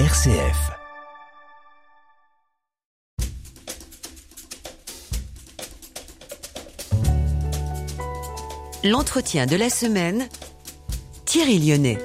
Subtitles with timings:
[0.00, 0.72] RCF.
[8.82, 10.28] L'entretien de la semaine,
[11.26, 11.98] Thierry Lyonnais.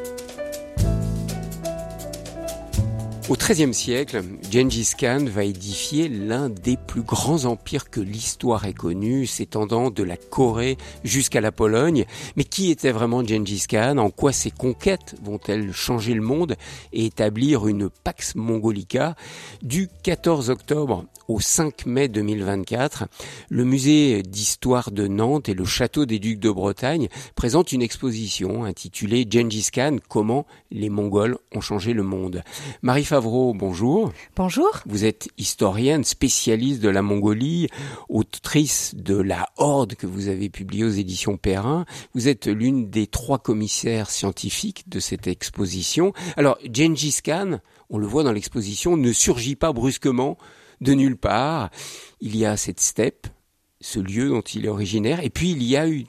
[3.30, 8.74] Au XIIIe siècle, Gengis Khan va édifier l'un des plus grands empires que l'histoire ait
[8.74, 12.06] connu, s'étendant de la Corée jusqu'à la Pologne.
[12.38, 14.00] Mais qui était vraiment Gengis Khan?
[14.00, 16.56] En quoi ses conquêtes vont-elles changer le monde
[16.92, 19.16] et établir une Pax Mongolica?
[19.62, 23.06] Du 14 octobre au 5 mai 2024,
[23.50, 28.64] le musée d'histoire de Nantes et le château des Ducs de Bretagne présentent une exposition
[28.64, 32.42] intitulée Gengis Khan, comment les Mongols ont changé le monde.
[33.20, 34.14] Favreau, bonjour.
[34.38, 34.70] Bonjour.
[34.86, 37.68] Vous êtes historienne, spécialiste de la Mongolie,
[38.08, 41.84] autrice de La Horde que vous avez publiée aux éditions Perrin.
[42.14, 46.14] Vous êtes l'une des trois commissaires scientifiques de cette exposition.
[46.38, 50.38] Alors, Gengis Khan, on le voit dans l'exposition, ne surgit pas brusquement
[50.80, 51.72] de nulle part.
[52.22, 53.28] Il y a cette steppe,
[53.82, 56.06] ce lieu dont il est originaire, et puis il y a eu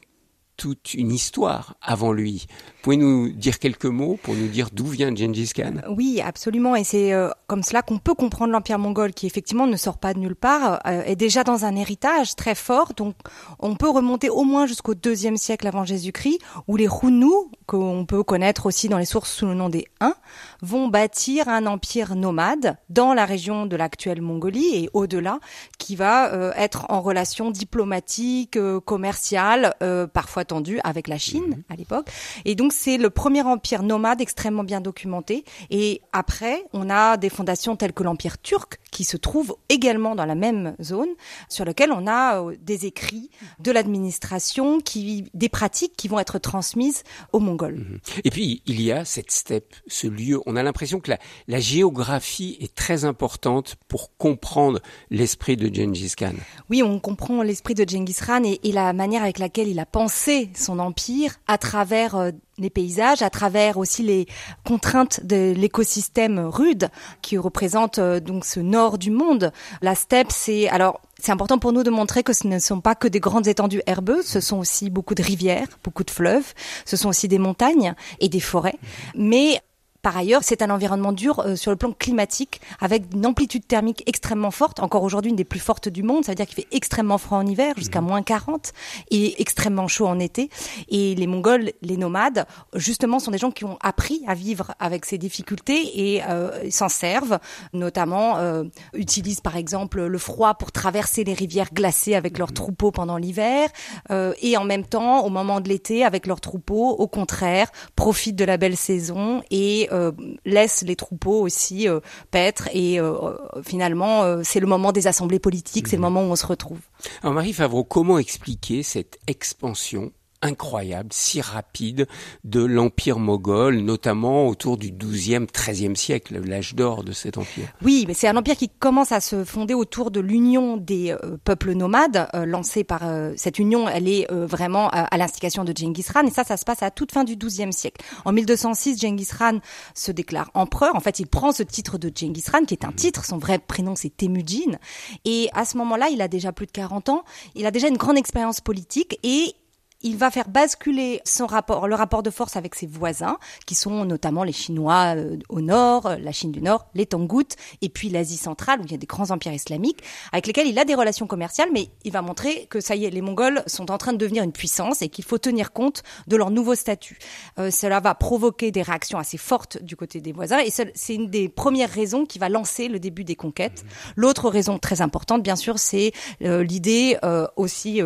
[0.60, 2.46] toute une histoire avant lui.
[2.82, 5.76] Pouvez nous dire quelques mots pour nous dire d'où vient Gengis Khan?
[5.88, 6.76] Oui, absolument.
[6.76, 10.12] Et c'est euh, comme cela qu'on peut comprendre l'Empire mongol, qui effectivement ne sort pas
[10.12, 12.92] de nulle part, euh, est déjà dans un héritage très fort.
[12.94, 13.14] Donc,
[13.58, 17.32] on peut remonter au moins jusqu'au deuxième siècle avant Jésus-Christ, où les Hunnu,
[17.70, 20.16] qu'on peut connaître aussi dans les sources sous le nom des Huns,
[20.60, 25.38] vont bâtir un empire nomade dans la région de l'actuelle Mongolie et au-delà,
[25.78, 29.74] qui va euh, être en relation diplomatique, commerciale,
[30.12, 31.62] parfois tendue avec la Chine mhm.
[31.68, 32.08] à l'époque.
[32.44, 35.44] Et donc, c'est le premier empire nomade extrêmement bien documenté.
[35.70, 40.26] Et après, on a des fondations telles que l'empire turc, qui se trouve également dans
[40.26, 41.10] la même zone,
[41.48, 46.38] sur lequel on a euh, des écrits de l'administration, qui, des pratiques qui vont être
[46.38, 47.59] transmises aux Mongols.
[47.68, 47.98] Mhm.
[48.24, 50.40] Et puis, il y a cette steppe, ce lieu.
[50.46, 54.80] On a l'impression que la, la géographie est très importante pour comprendre
[55.10, 56.32] l'esprit de Gengis Khan.
[56.68, 59.86] Oui, on comprend l'esprit de Gengis Khan et, et, la manière avec laquelle il a
[59.86, 64.26] pensé son empire à travers euh, les paysages, à travers aussi les
[64.64, 66.88] contraintes de l'écosystème rude
[67.22, 69.52] qui représente euh, donc ce nord du monde.
[69.82, 72.94] La steppe, c'est alors c'est important pour nous de montrer que ce ne sont pas
[72.94, 76.54] que des grandes étendues herbeuses, ce sont aussi beaucoup de rivières, beaucoup de fleuves,
[76.86, 78.78] ce sont aussi des montagnes et des forêts.
[79.14, 79.60] Mais
[80.02, 84.02] par ailleurs, c'est un environnement dur euh, sur le plan climatique, avec une amplitude thermique
[84.06, 86.68] extrêmement forte, encore aujourd'hui une des plus fortes du monde, ça veut dire qu'il fait
[86.72, 88.08] extrêmement froid en hiver, jusqu'à mhm.
[88.08, 88.72] moins 40,
[89.10, 90.48] et extrêmement chaud en été.
[90.88, 95.04] Et les Mongols, les nomades, justement, sont des gens qui ont appris à vivre avec
[95.04, 97.38] ces difficultés et euh, s'en servent,
[97.72, 102.54] notamment euh, utilisent par exemple le froid pour traverser les rivières glacées avec leurs mhm.
[102.54, 103.68] troupeaux pendant l'hiver,
[104.10, 108.36] euh, et en même temps, au moment de l'été, avec leurs troupeaux, au contraire, profitent
[108.36, 110.12] de la belle saison et euh,
[110.44, 115.88] laisse les troupeaux aussi euh, paître et euh, finalement c'est le moment des assemblées politiques,
[115.88, 116.12] c'est le mhm.
[116.12, 116.78] moment où on se retrouve.
[117.22, 120.12] Alors Marie Favreau, comment expliquer cette expansion
[120.42, 122.06] incroyable, si rapide
[122.44, 127.68] de l'empire moghol, notamment autour du 12e, 13e siècle, l'âge d'or de cet empire.
[127.82, 131.36] Oui, mais c'est un empire qui commence à se fonder autour de l'union des euh,
[131.44, 136.04] peuples nomades, euh, lancée par euh, cette union, elle est vraiment à, l'instigation de Genghis
[136.04, 138.02] Khan, et ça, ça se passe à toute fin du 12e siècle.
[138.24, 139.58] En 1206, Genghis Khan
[139.94, 140.94] se déclare empereur.
[140.94, 143.24] En fait, il prend ce titre de Genghis Khan, qui est un titre.
[143.24, 144.78] Son vrai prénom, c'est Temujin.
[145.24, 147.24] Et à ce moment-là, il a déjà plus de 40 ans.
[147.54, 149.54] Il a déjà une grande expérience politique et
[150.02, 154.04] il va faire basculer son rapport, le rapport de force avec ses voisins, qui sont
[154.04, 158.08] notamment les Chinois euh, au nord, euh, la Chine du Nord, les Tangout, et puis
[158.08, 160.02] l'Asie centrale, où il y a des grands empires islamiques,
[160.32, 163.10] avec lesquels il a des relations commerciales, mais il va montrer que ça y est,
[163.10, 166.36] les Mongols sont en train de devenir une puissance et qu'il faut tenir compte de
[166.36, 167.18] leur nouveau statut.
[167.58, 171.28] Euh, cela va provoquer des réactions assez fortes du côté des voisins, et c'est une
[171.28, 173.84] des premières raisons qui va lancer le début des conquêtes.
[174.16, 177.18] L'autre raison très importante, bien sûr, c'est l'idée
[177.56, 178.00] aussi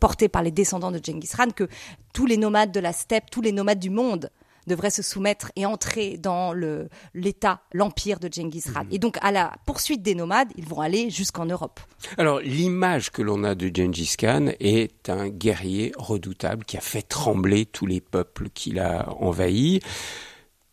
[0.00, 1.19] portée par les descendants de Genghis
[1.54, 1.68] que
[2.12, 4.30] tous les nomades de la steppe, tous les nomades du monde
[4.66, 6.52] devraient se soumettre et entrer dans
[7.14, 8.84] l'État, l'empire de Genghis Khan.
[8.84, 8.92] Mhm.
[8.92, 11.80] Et donc, à la poursuite des nomades, ils vont aller jusqu'en Europe.
[12.18, 17.02] Alors, l'image que l'on a de Genghis Khan est un guerrier redoutable qui a fait
[17.02, 19.80] trembler tous les peuples qu'il a envahis.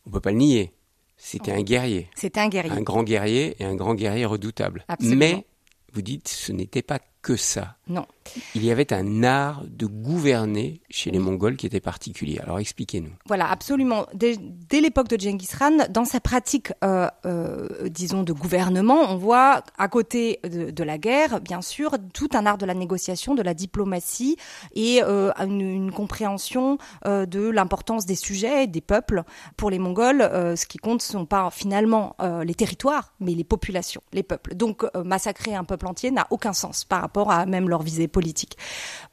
[0.06, 0.74] On peut pas le nier.
[1.18, 2.10] C'était un guerrier.
[2.16, 2.72] C'était un guerrier.
[2.72, 4.86] Un grand guerrier et un grand guerrier redoutable.
[4.88, 5.18] Absolument.
[5.20, 5.46] Mais,
[5.94, 7.76] vous dites, ce n'était pas que ça.
[7.90, 8.06] Non.
[8.56, 12.40] Il y avait un art de gouverner chez les Mongols qui était particulier.
[12.40, 13.12] Alors expliquez-nous.
[13.26, 14.06] Voilà, absolument.
[14.14, 19.18] Dès, dès l'époque de Genghis Khan, dans sa pratique, euh, euh, disons, de gouvernement, on
[19.18, 23.36] voit à côté de, de, la guerre, bien sûr, tout un art de la négociation,
[23.36, 24.38] de la diplomatie
[24.74, 29.24] et euh, une, une, compréhension de l'importance des sujets, des peuples.
[29.58, 30.22] Pour les Mongols,
[30.56, 34.56] ce qui compte, ce sont pas finalement les territoires, mais les populations, les peuples.
[34.56, 38.58] Donc, massacrer un peuple entier n'a aucun sens par rapport à même leur visée politique.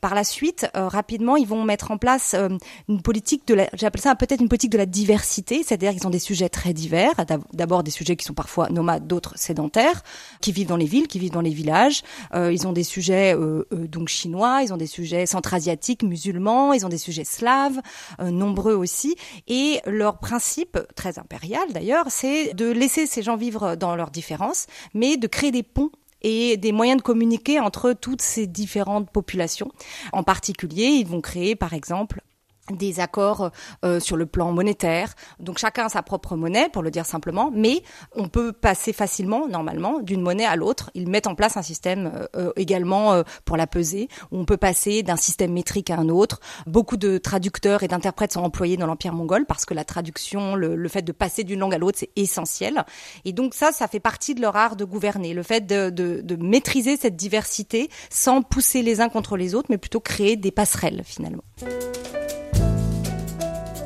[0.01, 2.51] Par la suite, euh, rapidement, ils vont mettre en place euh,
[2.89, 6.11] une politique de la, j'appelle ça peut-être une politique de la diversité, c'est-à-dire qu'ils ont
[6.11, 7.12] des sujets très divers.
[7.53, 10.03] D'abord des sujets qui sont parfois nomades, d'autres sédentaires,
[10.41, 12.03] qui vivent dans les villes, qui vivent dans les villages.
[12.35, 13.35] Euh, ils ont des sujets
[13.73, 17.81] donc chinois, ils ont des sujets centra-asiatiques, musulmans, ils ont des sujets slaves,
[18.21, 19.17] nombreux aussi.
[19.49, 24.67] Et leur principe, très impérial d'ailleurs, c'est de laisser ces gens vivre dans leurs différences,
[24.93, 25.91] mais de créer des ponts
[26.25, 29.71] et des moyens de communiquer entre toutes ces différentes populations.
[30.12, 32.23] En particulier, ils vont créer, par exemple,
[32.70, 33.50] des accords
[33.84, 35.14] euh, sur le plan monétaire.
[35.38, 37.82] Donc chacun a sa propre monnaie, pour le dire simplement, mais
[38.14, 40.90] on peut passer facilement, normalement, d'une monnaie à l'autre.
[40.94, 44.56] Ils mettent en place un système euh, également euh, pour la peser, où on peut
[44.56, 46.40] passer d'un système métrique à un autre.
[46.66, 50.75] Beaucoup de traducteurs et d'interprètes sont employés dans l'Empire mongol parce que la traduction, le,
[50.75, 52.84] le fait de passer d'une langue à l'autre, c'est essentiel.
[53.25, 56.20] Et donc ça, ça fait partie de leur art de gouverner, le fait de, de,
[56.22, 60.50] de maîtriser cette diversité sans pousser les uns contre les autres, mais plutôt créer des
[60.50, 61.43] passerelles finalement.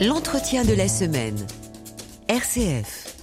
[0.00, 1.44] L'entretien de la semaine.
[2.28, 3.16] RCF.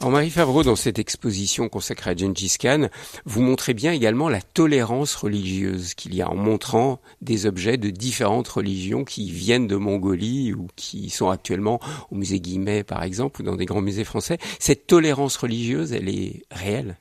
[0.00, 2.88] En Marie Favreau, dans cette exposition consacrée à Gengis Khan,
[3.26, 7.90] vous montrez bien également la tolérance religieuse qu'il y a en montrant des objets de
[7.90, 11.78] différentes religions qui viennent de Mongolie ou qui sont actuellement
[12.10, 14.38] au musée Guimet, par exemple, ou dans des grands musées français.
[14.58, 16.96] Cette tolérance religieuse, elle est réelle?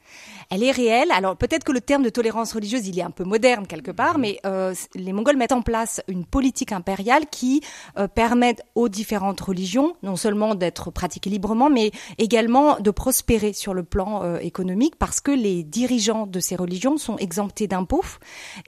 [0.50, 1.12] Elle est réelle.
[1.12, 4.16] Alors peut-être que le terme de tolérance religieuse, il est un peu moderne quelque part,
[4.16, 4.22] mhm.
[4.22, 7.62] mais euh, les Mongols mettent en place une politique impériale qui
[7.98, 13.74] euh, permet aux différentes religions non seulement d'être pratiquées librement, mais également de prospérer sur
[13.74, 18.00] le plan euh, économique parce que les dirigeants de ces religions sont exemptés d'impôts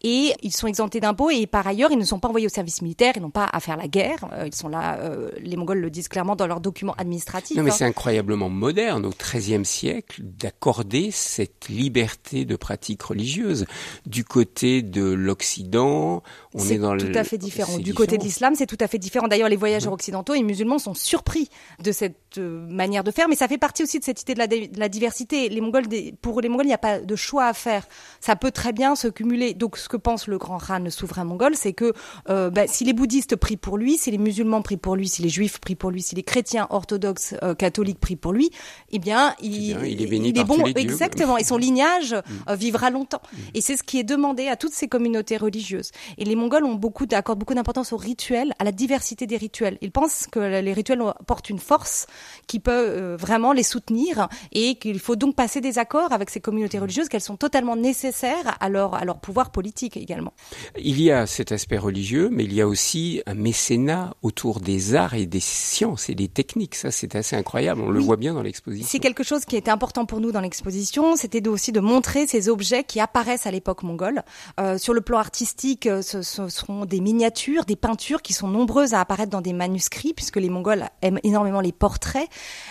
[0.03, 2.81] et ils sont exemptés d'impôts et par ailleurs ils ne sont pas envoyés au service
[2.81, 4.27] militaire, ils n'ont pas à faire la guerre.
[4.33, 7.57] Euh, ils sont là, euh, les Mongols le disent clairement dans leurs documents administratifs.
[7.57, 7.75] Non mais hein.
[7.77, 13.65] c'est incroyablement moderne au XIIIe siècle d'accorder cette liberté de pratique religieuse.
[14.05, 16.23] Du côté de l'Occident,
[16.53, 17.17] on est, est dans tout le...
[17.17, 17.77] à fait différent.
[17.77, 17.97] Du différent.
[17.97, 19.27] côté de l'islam, c'est tout à fait différent.
[19.27, 21.49] D'ailleurs, les voyageurs occidentaux et musulmans sont surpris
[21.83, 24.39] de cette euh, manière de faire, mais ça fait partie aussi de cette idée de
[24.39, 25.49] la, de la diversité.
[25.49, 25.85] Les Mongols,
[26.21, 27.87] pour les Mongols, il n'y a pas de choix à faire.
[28.19, 29.53] Ça peut très bien se cumuler.
[29.53, 31.93] Donc, ce que pense le grand Khan, le souverain mongol, c'est que
[32.29, 35.21] euh, bah, si les bouddhistes prient pour lui, si les musulmans prient pour lui, si
[35.21, 38.51] les juifs prient pour lui, si les chrétiens orthodoxes euh, catholiques prient pour lui,
[38.91, 40.83] eh bien, il, eh bien, il est béni il par est bon, tous les dieux.
[40.83, 41.37] exactement.
[41.37, 42.53] Et son lignage mm.
[42.55, 43.21] vivra longtemps.
[43.31, 43.37] Mm.
[43.53, 45.91] Et c'est ce qui est demandé à toutes ces communautés religieuses.
[46.17, 49.77] Et les Mongols ont beaucoup accordent beaucoup d'importance aux rituels, à la diversité des rituels.
[49.81, 52.07] Ils pensent que les rituels portent une force
[52.47, 56.39] qui peut euh, vraiment les soutenir et qu'il faut donc passer des accords avec ces
[56.39, 60.33] communautés religieuses qu'elles sont totalement nécessaires à leur à leur pouvoir politique également.
[60.77, 64.95] Il y a cet aspect religieux, mais il y a aussi un mécénat autour des
[64.95, 66.75] arts et des sciences et des techniques.
[66.75, 67.81] Ça, c'est assez incroyable.
[67.81, 67.93] On oui.
[67.93, 68.87] le voit bien dans l'exposition.
[68.89, 71.15] C'est quelque chose qui était important pour nous dans l'exposition.
[71.15, 74.23] C'était aussi de montrer ces objets qui apparaissent à l'époque mongole.
[74.59, 78.93] Euh, sur le plan artistique, ce, ce seront des miniatures, des peintures qui sont nombreuses
[78.93, 82.27] à apparaître dans des manuscrits, puisque les Mongols aiment énormément les portraits.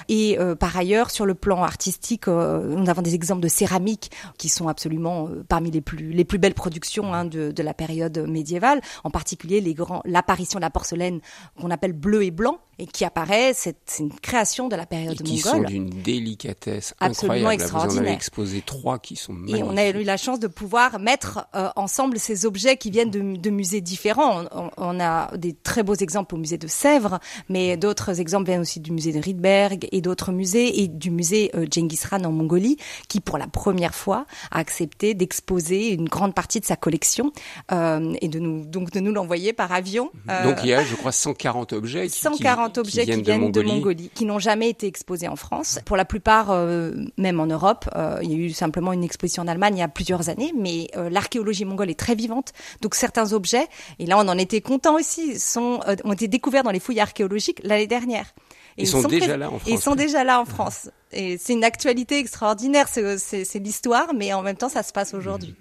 [0.08, 4.10] Et euh, par ailleurs, sur le plan artistique, euh, nous avons des exemples de céramique
[4.38, 7.74] qui sont absolument euh, parmi les plus les plus belles productions hein, de, de, la
[7.74, 8.80] période médiévale.
[9.04, 11.20] En particulier, les grands l'apparition de la porcelaine
[11.60, 15.22] qu'on appelle bleu et blanc et qui apparaît, c'est une création de la période et
[15.22, 15.62] qui mongole.
[15.66, 17.62] sont d'une délicatesse Absolument incroyable.
[17.62, 17.92] extraordinaire.
[17.92, 19.60] Vous en avez exposé trois qui sont magnifiques.
[19.60, 23.10] Et on a eu la chance de pouvoir mettre euh, ensemble ces objets qui viennent
[23.10, 24.44] de, de musées différents.
[24.52, 28.60] On, on, a des très beaux exemples au musée de Sèvres, mais d'autres exemples viennent
[28.60, 32.30] aussi du musée de Riedberg et d'autres musées et du musée euh, Genghis Khan en
[32.30, 32.76] Mongolie,
[33.08, 37.32] qui pour la première fois a accepté d'exposer une grande partie de sa collection
[37.72, 40.10] euh, et de nous donc de nous l'envoyer par avion.
[40.28, 42.06] Euh, donc il y a, je crois, 140 objets.
[42.06, 44.10] Qui, 140 qui, objets qui viennent, qui viennent de, de, Mongolie.
[44.14, 45.80] qui n'ont jamais été exposés en France.
[45.84, 49.42] Pour la plupart, euh, même en Europe, euh, il y a eu simplement une exposition
[49.42, 52.52] en Allemagne il y a plusieurs années, mais euh, l'archéologie mongole est très vivante.
[52.80, 53.66] Donc certains objets,
[53.98, 57.00] et là on en était content aussi, sont, euh, ont été découverts dans les fouilles
[57.00, 58.34] archéologiques l'année dernière.
[58.78, 59.68] Et ils, sont, sont déjà là en France.
[59.68, 60.90] Ils sont déjà là en France.
[61.12, 65.56] Et c'est une actualité extraordinaire, c'est l'histoire, mais en même temps, ça se passe aujourd'hui.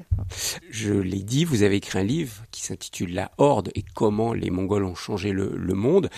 [0.69, 4.51] Je l'ai dit, vous avez écrit un livre qui s'intitule La Horde et comment les
[4.51, 6.09] Mongols ont changé le, le monde.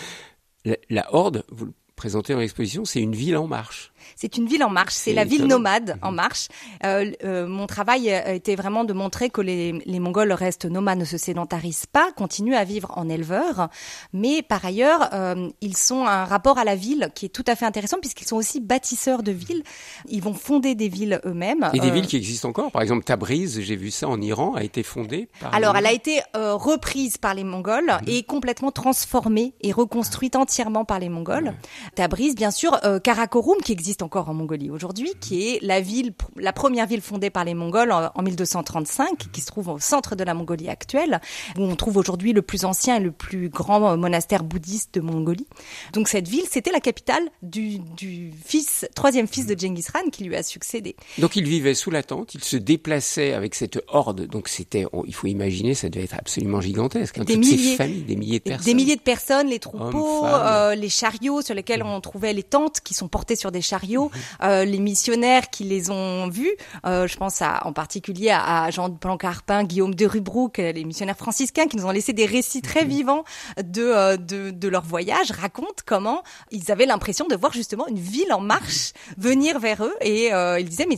[0.66, 3.92] La, la Horde, vous le présentée dans l'exposition, c'est une ville en marche.
[4.16, 6.16] C'est une ville en marche, c'est la ville nomade en mhm.
[6.16, 6.48] marche.
[6.84, 11.06] Euh, euh, mon travail était vraiment de montrer que les, les, Mongols restent nomades, ne
[11.06, 13.70] se sédentarisent pas, continuent à vivre en éleveurs,
[14.14, 17.56] mais par ailleurs, euh, ils sont un rapport à la ville qui est tout à
[17.56, 19.62] fait intéressant puisqu'ils sont aussi bâtisseurs de villes.
[20.10, 21.70] Ils vont fonder des villes eux-mêmes.
[21.74, 24.64] Et des villes qui existent encore, par exemple Tabriz, j'ai vu ça en Iran, a
[24.64, 25.54] été fondée par...
[25.54, 28.08] Alors, elle a été reprise par les Mongols mhm.
[28.08, 31.54] et complètement transformée et reconstruite entièrement par les Mongols.
[31.96, 36.54] Tabriz, bien sûr, Karakorum qui existe encore en Mongolie aujourd'hui, qui est la ville, la
[36.54, 40.34] première ville fondée par les Mongols en, 1235, qui se trouve au centre de la
[40.34, 41.20] Mongolie actuelle,
[41.58, 45.48] où on trouve aujourd'hui le plus ancien et le plus grand monastère bouddhiste de Mongolie.
[45.94, 50.24] Donc cette ville, c'était la capitale du, du fils, troisième fils de Genghis Khan qui
[50.24, 50.96] lui a succédé.
[51.18, 54.28] Donc il vivait sous la tente, il se déplaçait avec cette horde.
[54.28, 57.18] Donc c'était, il faut imaginer, ça devait être absolument gigantesque.
[57.18, 58.66] Hein, des milliers, familles, des milliers de personnes.
[58.66, 62.82] Des milliers de personnes, les troupeaux, euh, les chariots sur lesquels on trouvait les tentes
[62.82, 64.12] qui sont portées sur des chariots
[64.44, 66.52] euh, les missionnaires qui les ont vus,
[66.86, 71.18] euh, je pense à, en particulier à, Jean de Plancarpin, Guillaume de Rubrouck, les missionnaires
[71.18, 73.24] franciscains qui nous ont laissé des récits très vivants
[73.62, 78.00] de, euh, de, de leur voyage, racontent comment ils avaient l'impression de voir justement une
[78.00, 79.96] ville en marche venir vers eux.
[80.02, 80.98] Et ils disaient mais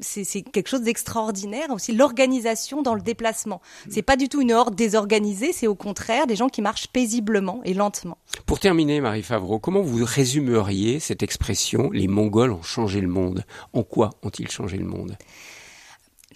[0.00, 3.60] c'est quelque chose d'extraordinaire aussi l'organisation dans le déplacement.
[3.90, 7.60] C'est pas du tout une horde désorganisée, c'est au contraire des gens qui marchent paisiblement
[7.64, 8.18] et lentement.
[8.46, 13.44] Pour terminer, Marie Favreau, comment vous résumeriez cette expression les Mongols ont changé le monde.
[13.72, 15.16] En quoi ont-ils changé le monde?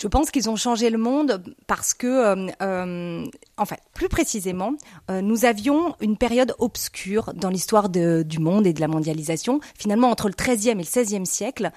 [0.00, 3.24] Je pense qu'ils ont changé le monde parce que, euh, euh
[3.56, 4.74] en fait, plus précisément,
[5.10, 9.60] euh, nous avions une période obscure dans l'histoire du monde et de la mondialisation.
[9.78, 11.70] Finalement, entre le XIIIe et le XVIe siècle,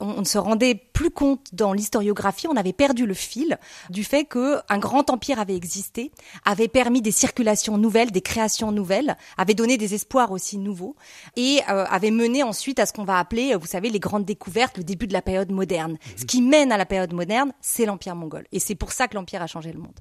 [0.00, 4.24] on ne se rendait plus compte dans l'historiographie, on avait perdu le fil du fait
[4.24, 6.10] que un grand empire avait existé,
[6.44, 10.96] avait permis des circulations nouvelles, des créations nouvelles, avait donné des espoirs aussi nouveaux
[11.36, 14.78] et euh, avait mené ensuite à ce qu'on va appeler, vous savez, les grandes découvertes,
[14.78, 15.98] le début de la période moderne.
[16.16, 19.14] Ce qui mène à la période moderne, c'est l'empire mongol et c'est pour ça que
[19.14, 19.98] l'empire a changé le monde.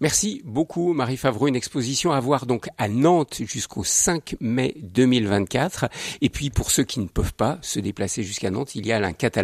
[0.00, 5.88] Merci beaucoup Marie Favreau, une exposition à voir donc à Nantes jusqu'au 5 mai 2024
[6.20, 8.98] et puis pour ceux qui ne peuvent pas se déplacer jusqu'à Nantes, il y a
[8.98, 9.37] un catalogue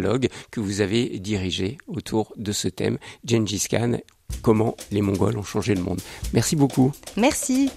[0.51, 3.97] que vous avez dirigé autour de ce thème, Gengis Khan,
[4.41, 6.01] comment les Mongols ont changé le monde.
[6.33, 6.91] Merci beaucoup.
[7.17, 7.69] Merci.